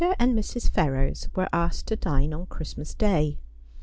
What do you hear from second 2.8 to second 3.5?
Day.